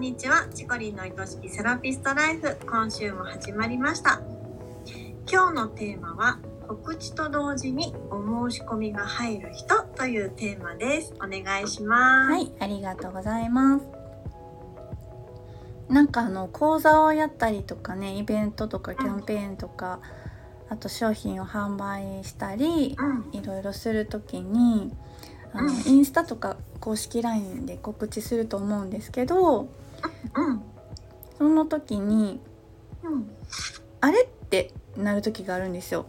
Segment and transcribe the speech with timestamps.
[0.00, 0.46] んにちは。
[0.54, 2.56] チコリンの愛しきセラピストライフ。
[2.64, 4.22] 今週も始まりました。
[5.30, 11.12] 今日のテーマは、告知と同時にお申し込みが入る人というテーマです。
[11.16, 12.32] お願いします。
[12.32, 13.84] はい、ありがとうございます。
[15.90, 20.00] なんかあの講座をやったりとかね、イベントとかキャンペーンとか、
[20.70, 23.38] あと商品を販売したり、うん。
[23.38, 24.94] いろいろするときに、
[25.52, 29.68] あのうんインスタとか公式 LINE で告知すると思うんですけど、
[30.34, 30.62] うん。
[31.38, 32.40] その時に
[33.02, 33.30] うん。
[34.00, 36.06] あれってなる時があるんですよ。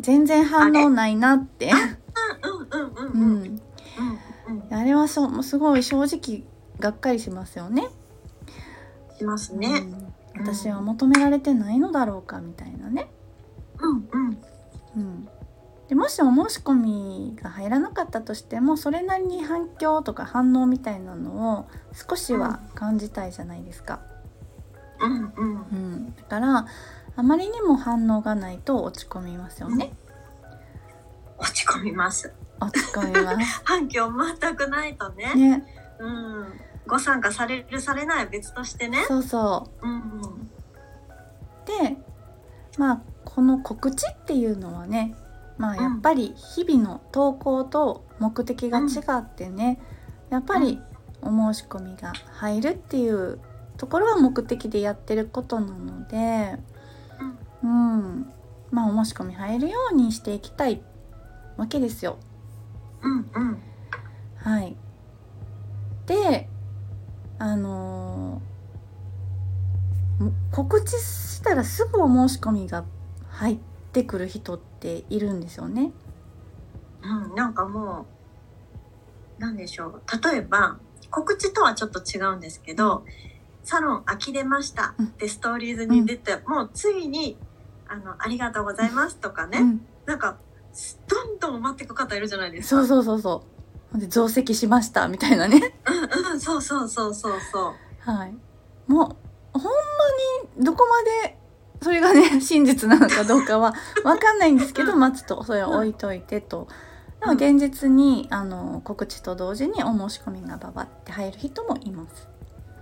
[0.00, 1.72] 全然反応ないなって。
[4.70, 4.94] あれ？
[4.94, 6.44] はそうすごい正直
[6.78, 7.88] がっかりしますよね。
[9.18, 9.68] しますね。
[10.36, 13.10] うん、私は求められてないのだろうかみたいなね、
[13.80, 14.08] うん。
[14.12, 14.38] うん。
[14.96, 15.28] うん、
[15.88, 24.00] でもしお申し込みが入らなかったとしてもそれなりに反響とか反応みたいなのを少しは感じたいじゃないですか、
[25.00, 25.12] うん。
[25.12, 25.30] うん。
[25.36, 26.66] うん、だから
[27.16, 29.92] あまりにも反応がないと落ち込みますよね、
[31.38, 32.32] 落ち込みます。
[32.60, 35.34] 落ち込みます 反響全くないとね。
[35.34, 35.66] ね
[35.98, 36.46] うん。
[36.86, 39.04] ご参加されるされないは別としてね。
[39.06, 39.90] そうそうん。
[39.90, 40.20] うん。
[40.20, 40.46] う
[41.66, 41.96] で
[42.78, 45.14] まあこの告知っていうのはね
[45.58, 49.78] まあやっぱり日々の投稿と目的が違ってね、
[50.30, 50.80] やっぱり
[51.22, 53.38] お申し込みが入るっていう
[53.76, 56.58] ところは目的でやってることなので、
[57.62, 58.32] うん、
[58.70, 60.82] まあお申し込み入るようにしていきたい
[61.56, 62.18] わけですよ。
[63.02, 63.30] うん。
[63.34, 63.62] うん。
[64.36, 64.76] はい。
[66.06, 66.48] で、
[67.38, 68.56] あのー
[70.18, 72.84] も告知したらすぐお申し込みが
[73.28, 75.92] 入ってくる人っているんですよね。
[77.02, 78.06] うん、なんかも
[79.38, 80.02] う、なんでしょう。
[80.30, 80.78] 例えば、
[81.10, 83.04] 告知とはちょっと違うんですけど、
[83.64, 87.36] サロン呆れましたってストーリーズに出て、もうついに、
[87.88, 90.38] あの、ありがとうございますとかね、うん、なんか、
[91.08, 92.82] どんどん待っていく方いるじゃないですか。
[92.82, 93.44] そうそうそうそ
[93.94, 93.98] う。
[93.98, 95.74] で増席しましたみたいなね。
[95.86, 97.74] うんうん、そうそうそうそうそう。
[98.00, 98.36] はい。
[98.86, 99.16] も
[99.54, 99.70] うほんま
[100.58, 101.35] にどこまで
[101.86, 106.66] それがね 真実なのかどうかはわかんないんですけど、まあちょっとそれは置いといてと。
[107.20, 112.28] でも現実にあの告知と同時にお申し込みがババって入る人もいます。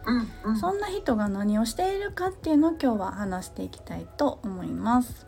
[0.06, 0.56] うんうん。
[0.56, 5.26] そんな人が何をしているかっていうのを今日は話していきたいと思います。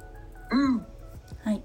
[0.51, 0.87] うん。
[1.45, 1.63] はい。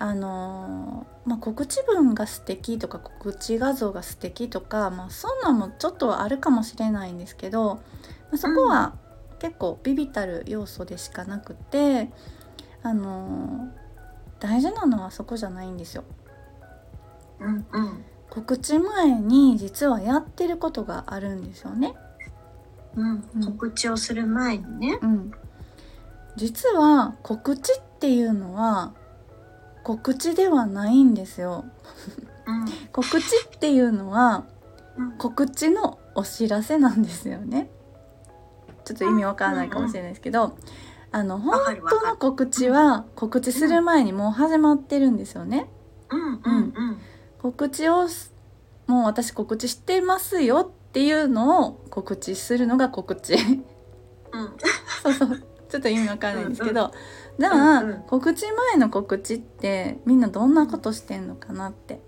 [0.00, 7.80] あのーまあ、告知文が素敵とか告知画像が素敵とか、まあ、そんなんもちょっとはあるかもしれないんですけど、ま
[8.34, 8.94] あ、そこは
[9.38, 12.10] 結構ビビたる要素でしかなくて、
[12.82, 13.88] あのー
[14.40, 16.04] 大事なのはそこじゃないんですよ。
[17.40, 18.04] うんうん。
[18.30, 21.94] 告知前に実はやってることがあるんですよね。
[22.94, 24.98] うんうん告知をする前にね。
[25.02, 25.32] うん、
[26.36, 28.94] 実は告知っていうのは
[29.82, 31.64] 告知ではないんですよ。
[32.46, 32.66] うん。
[32.92, 34.44] 告知っていうのは
[34.96, 37.70] うん告知のお知らせなんですよね。
[38.88, 40.56] ちょっと意味わからないかもしれないですけど、
[41.12, 45.68] あの本わかるわかる当の告知は告知する前にもう始まってるんですよね。
[46.10, 46.72] うんうんうん。
[47.42, 48.34] 告知をす
[48.86, 53.34] もう私告知してますよっていうのを告知するのが告知。
[53.34, 53.40] うん。
[55.02, 55.42] そうそう。
[55.68, 56.92] ちょっと意味わからないんですけど、
[57.38, 62.00] じゃあ、うんうん告知前の告知ってみんなどんなことしてんのかなって。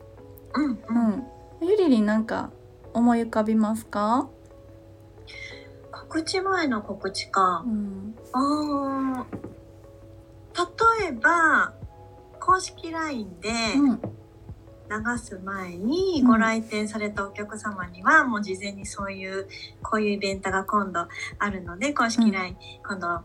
[0.55, 0.97] うんううん。
[0.97, 1.27] ん。
[1.61, 2.51] ゆりりんなんか
[2.95, 4.29] 思い浮かびますか？
[6.10, 7.69] 告知前の告知かう。
[7.71, 8.16] ん。
[8.32, 9.38] あー
[11.00, 11.72] 例えば、
[12.41, 14.00] 公式 LINE でうん。
[14.91, 19.47] 流す前にうんご来店されたお客様には、もう事前にそういう、
[19.84, 21.06] こういうイベントが今度
[21.38, 23.20] あるので、公式うん LINE、今度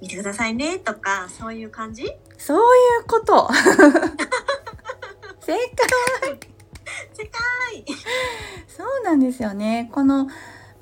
[0.00, 2.10] 見てくださいねとか、そういう感じ？
[2.36, 2.60] そうい
[3.02, 3.48] うこと。
[5.40, 5.60] 正解。
[8.66, 9.88] そうなんですよね。
[9.92, 10.26] この、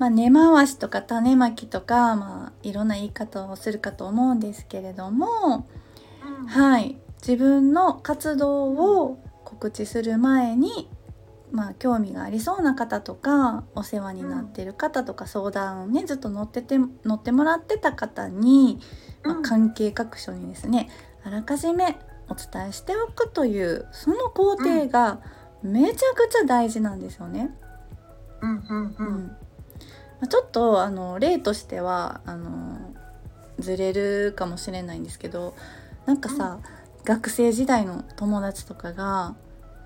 [0.03, 5.65] まあ、根回しとか種まきとか、まあ、いろんな言い方をするかと思うんですけれども、
[6.41, 6.45] うん。
[6.45, 10.89] はい、自分の活動を告知する前に、
[11.53, 18.79] まあ、興味がありそうな方とかお世話になってる方とか、相談をねずっと乗ってて乗ってもらってた方に、
[19.23, 19.41] まあうん。
[19.41, 20.89] 関係各所にですね
[21.23, 21.97] あらかじめ
[22.27, 25.21] お伝えしておくというその工程が
[25.61, 27.55] めちゃくちゃ大事なんですよね。
[28.41, 29.05] うんうんううん。
[29.05, 29.52] んまあ
[30.27, 32.79] ちょっとあの例としてはあの
[33.59, 35.53] ずれるかもしれないんですけど
[36.05, 36.59] なんかさ、
[37.05, 39.35] 学生時代の友達とかが、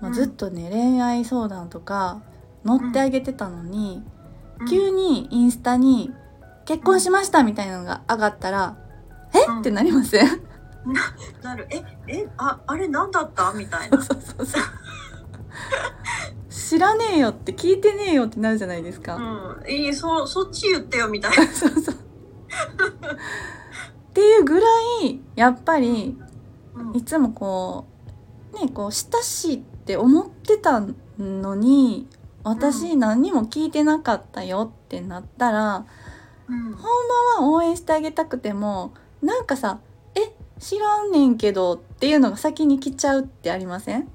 [0.00, 0.12] まあ、うん。
[0.12, 2.22] ずっとね、恋愛相談とか
[2.64, 4.02] 乗ってあげてたのに、
[4.68, 6.12] 急にインスタに
[6.66, 8.76] 「結婚しました」みたいなのが上がったら
[9.32, 9.44] 「え？
[9.48, 9.60] うん。
[9.60, 10.26] ってなりません？
[11.42, 11.66] なる。
[11.70, 11.82] え？
[12.08, 12.28] え？
[12.36, 13.52] ああれ何だった？
[13.52, 13.98] みたいな。
[14.02, 14.62] そうそうそう
[16.68, 19.16] 知らねえよって聞いてねえよってなるじゃないですか。
[19.16, 19.70] うん。
[19.70, 21.46] いいそそっち言ってよみたいな。
[21.50, 21.94] そうそう。
[21.94, 21.98] っ
[24.12, 24.66] ていうぐら
[25.02, 26.16] いやっぱり
[26.74, 26.96] うん。
[26.96, 27.86] いつもこ
[28.52, 30.82] うねこう親しいって思ってた
[31.18, 32.06] のに
[32.44, 35.86] 私何にも聞いてなかったよってなったら、
[36.48, 36.62] うん。
[36.64, 36.72] ほん
[37.40, 38.92] まは応援してあげたくても
[39.22, 39.78] なんかさ
[40.14, 44.08] 「え知らんねんけど」っていうのが先に来ちゃうってありません？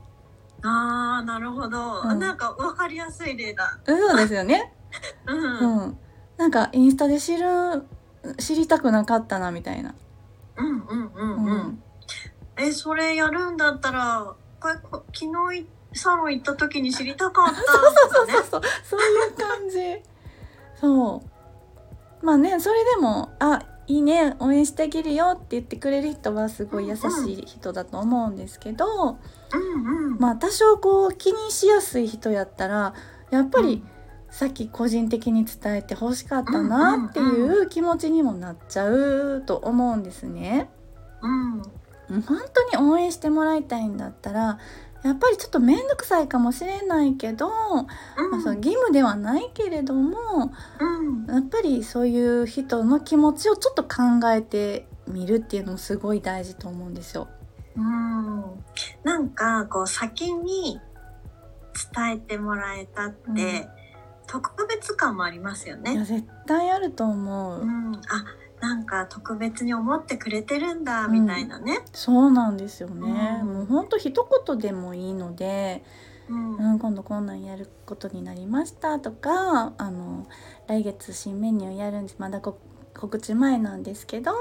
[0.64, 2.20] あーなるほど、うん。
[2.20, 3.78] なんか分かりやすい例だ。
[3.86, 4.74] そうですよね。
[5.28, 5.90] うん、ううん。
[5.90, 5.98] ん、
[6.38, 7.84] なんかインスタで知る
[8.38, 9.94] 知りたくなかったなみたいな。
[10.58, 11.46] うんうんううん。
[11.46, 11.84] うん。
[12.58, 18.34] えそれやるんだったらこれこ昨日いサロン行った時に知りたかったとかね。
[18.34, 18.62] そうそう。
[18.84, 20.02] そういう感じ。
[20.80, 21.24] そ
[22.22, 22.26] う。
[22.26, 27.02] まあねそれでも「あいいね応援してあげるよ」って言ってくれる人はすごい優し
[27.34, 28.86] い人だと思うんですけど、
[29.54, 30.18] うんうん。
[30.20, 32.94] まあ多少こう気にしやすい人やったら
[33.32, 33.84] やっぱり
[34.30, 40.70] さっき個人的に伝えて欲しかったなっていう気持ちにもなっちゃうと思うんですね。
[41.22, 41.62] うん
[42.10, 42.22] うん。
[42.22, 42.40] 本
[42.72, 44.60] 当に応援してもらいたいんだったら
[45.04, 47.88] やっぱりちょっと面倒くさいかもしれないけど、ま
[48.38, 57.28] あ、その義務ではないけれどもうんやっぱりそういう人の気持ちをちょっと考えてみるっていうのもすごい大事と思うんですよ。
[57.76, 58.64] うん
[59.04, 60.80] なんかこう先に
[61.96, 63.84] 伝えてもらえたって、うん
[64.26, 66.06] 特別感もありますよいねや。
[66.06, 67.62] 絶対あると思う。
[67.62, 68.26] うん、あ
[68.64, 71.12] なんか特別に思ってくれてるんだうん。
[71.12, 71.80] みたいなね。
[71.92, 73.40] そうなんですよね。
[73.42, 73.54] うん。
[73.56, 75.84] もうほんと一言でもいいので、
[76.30, 76.56] うん。
[76.56, 80.26] うん、今度こんなんやることになりましたとかあの
[80.68, 82.58] 来月新メニューやるんですまだこ
[82.98, 84.32] 告知前なんですけど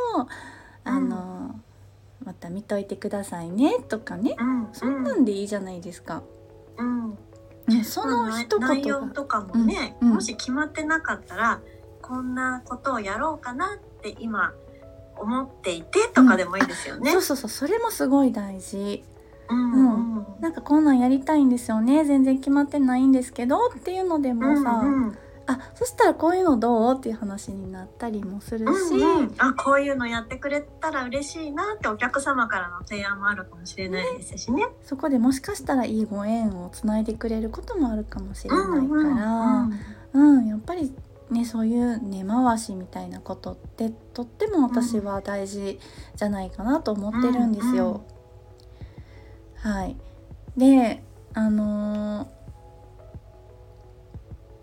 [0.85, 1.61] あの、
[2.25, 4.37] また見といてくださいねとかね。
[4.39, 4.69] うん。
[4.73, 6.23] そんなんでいいじゃないですか。
[6.77, 7.19] うん。
[7.67, 10.09] ね、そのまあ一内言が容とかもね、うん。
[10.09, 10.15] うん。
[10.15, 11.61] もし決まってなかったら
[12.03, 14.53] こんなことをやろうかなって今
[15.17, 17.13] 思っていてとかでもいいですよね。
[17.13, 19.05] そうそうそうそれもすごい大事。
[19.49, 22.05] うんうんなんかこんなんやりたいんですよね。
[22.05, 29.35] 全然決まってないんですけどっていうのでもさ、うんうんあそしたらこういうのどうっていう話になったりもするし、うんうん。
[29.39, 34.69] あこういうのやってくれたら嬉しいなってお客様からの提案もあるかもしれないですしね。
[34.85, 38.87] そこでもしかしたらいいご縁をつないでくれることもあるかもしれないから、う
[39.67, 39.73] ん
[40.13, 40.39] うん。
[40.39, 40.95] うんやっぱり
[41.31, 45.79] ねそういう根回しみたいなことってとっても私は大事
[46.17, 48.05] じゃないかなと思ってるんですよ。
[49.57, 49.97] はい、
[50.57, 51.03] で
[51.35, 52.43] あのー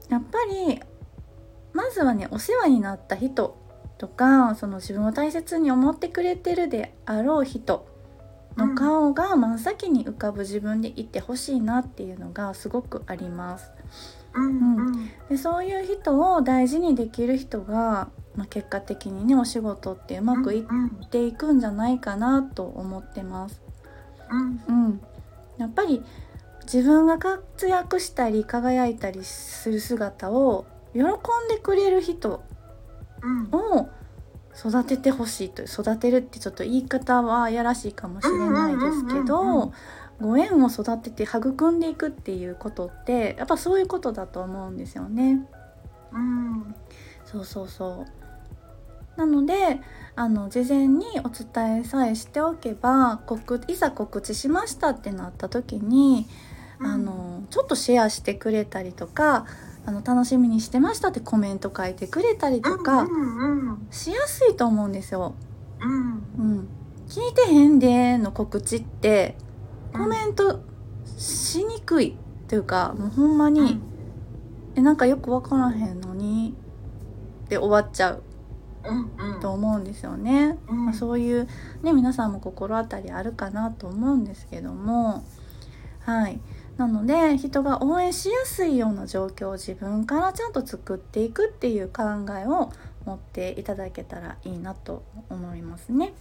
[0.09, 0.81] やっぱり
[1.71, 3.55] まずはねお世話になった人
[3.97, 7.87] とかその自分を大切に思ってくれてるであろう人
[8.57, 13.71] の顔が真っ先に浮かぶ自分でいてほしいなっていうのがすごくあります。
[15.29, 23.61] でそういう人を大事にできる人が、まあ、結果的にねお仕事ってうまくいっうんていくんじゃないかなと思ってます。
[24.29, 24.61] うん。
[24.67, 25.01] うん、
[25.57, 26.03] やっぱり
[26.63, 31.05] 自分が活躍したり輝いたりする姿を喜ん
[31.49, 32.43] でくれる人
[33.21, 33.49] うん。
[33.51, 33.89] を
[34.59, 39.73] 育ててほしいと育てるってちょっと言い方はやらしいかもしれないですけどん
[40.21, 45.45] ご縁を育てて育んでいくっていうことってやっぱそういうことだと思うんですよね。
[46.11, 46.75] うん
[47.25, 49.19] そうそうそう。
[49.19, 49.81] なので
[50.15, 56.27] あの事前にお伝えさえしておけば告いざ告知しましたってなった時に、
[56.81, 59.45] あのちょっとシェアしてくれたりとか
[59.85, 65.35] あの楽しみにしてましたってコメント書いてくれたりとかうんうんしやすいと思うんですよ。
[65.81, 66.23] うん。
[66.37, 66.69] うん、
[67.07, 69.35] 聞いてへんでの告知って
[69.93, 70.61] コメント
[71.05, 73.81] しにくいっていうかもうほんまに、うん。
[74.75, 76.55] えなんかよく分からへんのに
[77.49, 78.23] で終わっちゃう
[78.85, 79.39] うんうん。
[79.41, 80.57] と思うんですよね。
[80.69, 80.85] うん。
[80.85, 81.47] まあ、そういう
[81.83, 85.23] ね皆さんも心当たりあるかなと思うんですけども。
[86.01, 86.39] はい。
[86.77, 92.03] なので人が応援しやすいような状況を自分からちゃんと作っていくっていう考
[92.41, 92.71] えを
[93.05, 96.13] 持っていただけたらいいなと思いますね。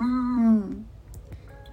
[0.00, 0.58] ううん。
[0.60, 0.86] ん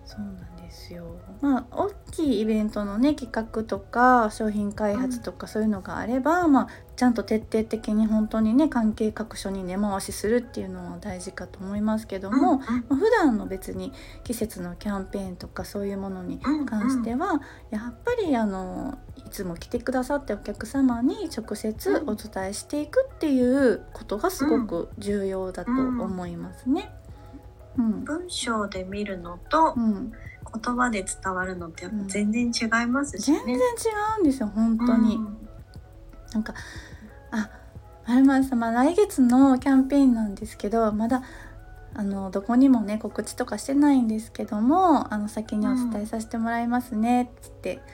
[0.05, 1.05] そうなんですよ。
[1.41, 13.91] まあ大きいイベントのね企画とか商品開発とかそういうのがあれば、まあちゃんと徹底的に本当にね関係各所に根回しするっていうのは大事かと思いますけども、まあ普段の別に
[14.23, 18.97] 季節のキャンペーンとかそういうものに関しては、やっぱりあの
[19.33, 26.89] つも来てくださってお客様に直接お伝えしていくっていうことがすごく重要だと思いますね。
[27.77, 30.11] うん、文章で見るのとうん、
[30.53, 33.41] 言葉で伝わるのってやっぱ全然違いますしね。
[33.45, 33.59] 全然違
[34.19, 35.19] うんですよ本当に。
[36.33, 36.53] なんか
[37.31, 37.49] あ
[38.05, 41.23] まるまる様来月のキャンペーンなんですけどまだ
[41.95, 47.85] あのどこにもね告知とかしてないんですけどもあの先にお伝えさせてもらいますねっつって、もう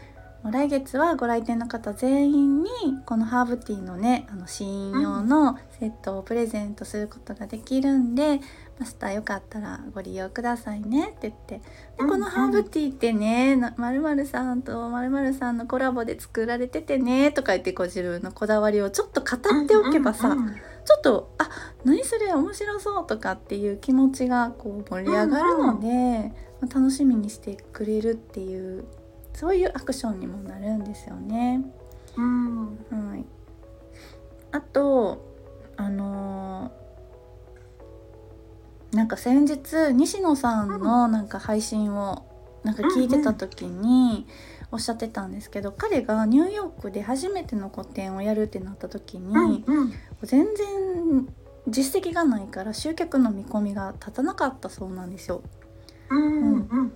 [0.44, 2.70] 来月はご来店の方全員に
[3.06, 8.40] このハーブティーのねあの試飲用のセットをプレゼントすることができるんで、
[8.80, 11.62] マスターよかったらご利用くださいねって言って。
[11.98, 20.38] でこのハーブティーってねまるまるさんとまるまるさんのコラボで作られててねとか言ってこう自分のこだわりをちょっと語っておけばさ、
[20.86, 21.50] ちょっとあ
[21.84, 26.32] 何それ面白そうとかっていう気持ちがこう盛り上がるので、
[26.62, 28.86] まあ楽しみにしてくれるっていう
[29.40, 31.62] そういうアクションにもなるんですよね。
[32.18, 32.66] うん。
[32.66, 33.26] はい、
[34.52, 35.26] あと
[35.78, 42.26] あのーなんか先日西野さんのなんか配信を
[42.64, 44.28] なんか聞いてた時に
[44.72, 49.94] おっしゃってたんですけど、彼がニューヨークで初めての個展をやるってなった時に、うん。
[50.24, 51.30] 全然
[51.68, 55.44] 実績がないから集客の見込みが立たなかったそうなんですよ。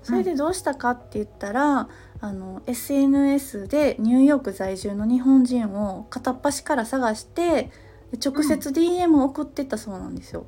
[0.01, 1.87] それでどうしたかって言ったら
[2.19, 7.71] あの SNS でニューヨーク在住の日本人を片っ端から探して
[8.11, 10.45] で直接 DM を送ってったそうなんですよ。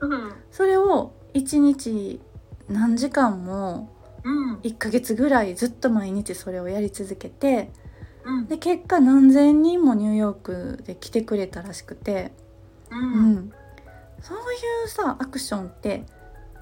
[0.00, 0.32] うん。
[0.50, 2.20] それを1日
[2.68, 3.90] 何時間も
[4.24, 4.54] うん。
[4.58, 7.70] 1ヶ月ぐらいずっと毎日それをやり続けて
[8.24, 8.46] うん。
[8.46, 12.32] で結果何千人もニューヨークで来てくれたらしくて、
[12.90, 13.52] ううんん、
[14.20, 14.40] そうい
[14.84, 16.04] うさアクションって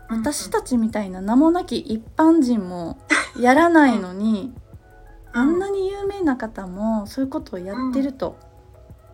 [0.08, 2.98] 私たちみたいな名もなき一般人も
[3.40, 4.52] やらないのに、
[5.32, 5.40] うん。
[5.40, 8.36] あんなに有名な方もそういうことをやってると、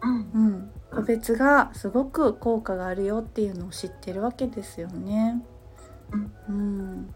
[0.03, 0.31] うん。
[0.35, 0.71] うん。
[0.91, 5.43] 個別がすごく効果があるよっていうのを知ってるわけですよね。
[6.49, 7.15] うん、なの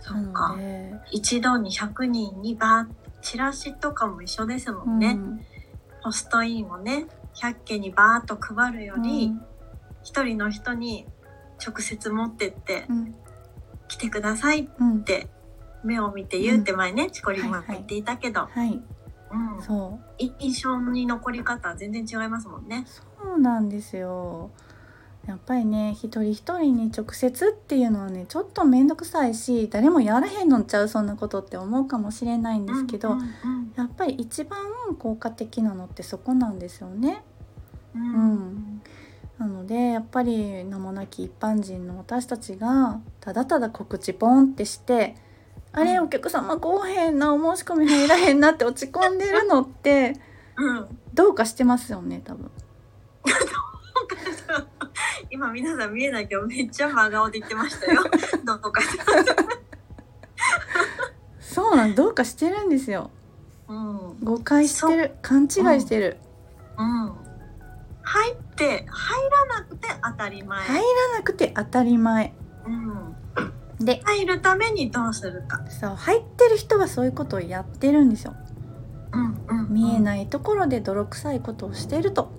[0.00, 0.54] そっか。
[0.56, 5.40] で、一度に100人にバーチラシとかも一緒ですもんね、うん。
[6.02, 9.42] ポストインをね100件にバーッと配るよりうん
[10.02, 11.06] 一、人の人に
[11.64, 13.14] 直接持ってってうん。
[13.88, 15.02] 来てくださいっうん。
[15.02, 15.28] て
[15.82, 18.82] 目を見て言うって前ね、チコリンも言っていたけど、はい、
[19.30, 19.62] うん。
[19.62, 20.22] そう。
[20.22, 22.84] い印象に残り方は全然違いますもんね。
[22.86, 24.50] そうなんですよ。
[25.26, 33.72] やっぱりね一人一人に直接っていうのはねちょっと面倒くさいし誰もやらへんのんちゃうそんなことって思うかもしれないんですけど、うんうん。
[33.76, 34.58] やっぱり一番
[34.98, 37.22] 効果的なのってそこなんですよね。
[37.94, 38.02] うん。
[38.02, 38.82] うん
[39.38, 45.14] なのでやっぱり名もなき一般人の私たちがただただ告知ポンってして
[45.72, 50.16] 「あれうんお客様来おへんなお申し込み入らへんな」って落ち込んでるのって
[50.56, 52.50] うんどうかしてますよね多分。
[55.30, 58.02] 今皆さん見えないけどめっちゃ真顔で言ってましたよ。
[58.44, 58.80] どうか。
[61.40, 63.10] そうなんどうかしてるんですよ。
[63.68, 64.10] うん。
[64.10, 64.20] うん。
[64.22, 65.48] 誤解してる勘違い
[65.80, 66.16] してる、
[68.08, 70.60] 入って入らなくて当たり前。
[70.62, 72.32] 入らなくて当たり前
[72.66, 73.84] うん。
[73.84, 75.62] で入るためにどうするか。
[75.68, 78.34] そう入ってる人はそういうことをやってるんですよ
[79.12, 79.72] うんうん。
[79.72, 80.00] 見えい。
[80.00, 82.32] ないところで泥臭いことをしてると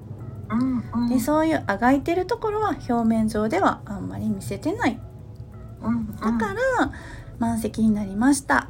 [0.49, 1.09] うんうん。
[1.09, 4.99] でそういうあがいてるところは表面上ではあんまり見せてない
[5.81, 6.91] うんだから、
[7.37, 8.69] 満席になりました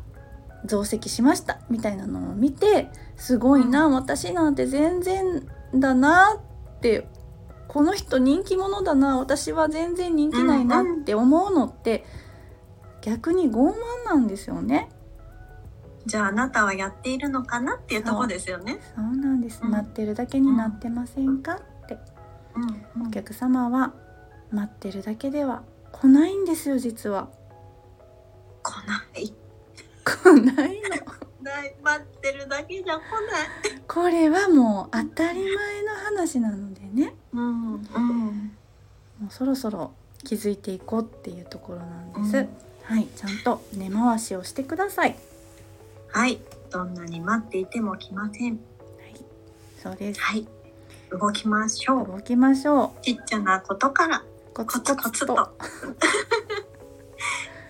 [0.65, 6.48] 増席しましたみたいなのを見てすごいな、私なんて全然だなっ
[6.79, 7.07] て
[7.67, 12.03] この人人気者だな私は全然人気ないなって思うのって、
[13.01, 14.89] 逆に傲慢なんですよね。
[16.05, 18.79] じゃああなたはやっているのかなっていうところですよね。
[18.95, 19.71] そうなんです、うん。
[19.71, 21.59] 待ってるだけになってませんか？
[21.83, 21.99] って。
[22.95, 23.07] うん。
[23.07, 23.93] お客様は
[24.51, 27.29] 待ってるだけでは来ないんですよ実は。
[28.63, 29.31] 来ない。
[30.03, 31.19] 来ないの。
[31.43, 31.75] ない。
[31.83, 33.81] 待ってるだけじゃ来ない。
[33.87, 35.93] これはもう当たり前の
[36.29, 37.79] 話なのでねうんうん。
[39.19, 39.91] もうそろそろ
[40.23, 42.49] 気づいていこうっていうところなんです、うん
[42.83, 45.15] はいちゃんと根回しをしてください
[46.07, 46.39] はい。
[46.71, 48.53] どんなに待っていても来ません。
[48.53, 48.59] はい
[49.77, 50.47] そうですはい。
[51.11, 52.07] 動きましょう。
[52.07, 54.23] 動きましょちっちゃなことからう
[54.55, 54.95] ココツ。
[54.95, 55.51] コツと は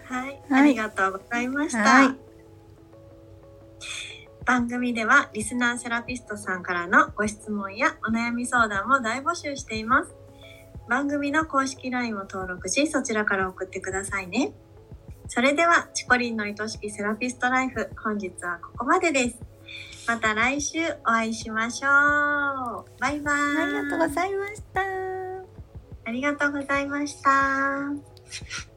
[0.09, 1.79] い、はいありがとうございました。
[1.79, 2.28] はい
[4.45, 10.13] 番組ではリスナーセラピストさんからのご質問やお悩み相談も大募集しています。
[10.89, 14.53] 番組の公式 LINE を登録し、そちらから送ってくださいね。
[15.27, 19.39] それでは、チコリンの愛しきセラピストライフ、本日はここまでです。
[20.07, 22.85] また来週お会いしましょう。
[22.99, 23.35] バイバイ。
[23.35, 24.81] ありがとうございました。
[26.05, 28.68] ありがとうございました。